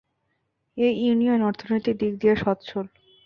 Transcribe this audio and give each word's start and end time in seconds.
এই 0.77 0.93
ইউনিয়ন 1.01 1.41
অর্থনৈতিক 1.41 1.95
দিক 2.01 2.13
দিয়ে 2.21 2.35
সচ্ছল। 2.35 2.85